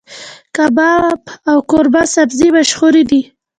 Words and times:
کباب 0.55 1.19
او 1.49 1.57
قورمه 1.69 2.03
سبزي 2.13 2.47
مشهور 2.57 2.93
دي. 3.09 3.21